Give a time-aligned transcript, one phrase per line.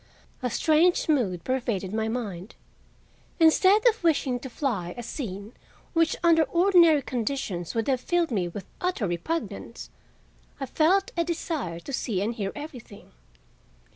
[0.41, 2.55] A strange mood pervaded my mind.
[3.39, 5.53] Instead of wishing to fly a scene
[5.93, 9.91] which under ordinary conditions would have filled me with utter repugnance,
[10.59, 13.11] I felt a desire to see and hear everything.